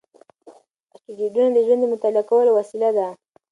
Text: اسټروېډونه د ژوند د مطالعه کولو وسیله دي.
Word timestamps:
اسټروېډونه 0.95 1.49
د 1.53 1.57
ژوند 1.65 1.81
د 1.83 1.85
مطالعه 1.93 2.23
کولو 2.29 2.51
وسیله 2.59 2.89
دي. 2.97 3.07